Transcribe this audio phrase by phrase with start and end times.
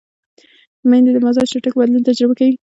[0.89, 2.55] مېندې د مزاج چټک بدلون تجربه کوي.